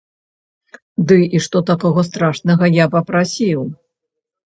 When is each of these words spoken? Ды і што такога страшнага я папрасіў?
Ды 1.09 1.17
і 1.39 1.41
што 1.47 1.61
такога 1.71 2.05
страшнага 2.07 2.71
я 2.77 2.85
папрасіў? 2.95 3.61